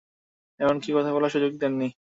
[0.59, 1.87] এমনকি কথা বলারও সুযোগ দেননি।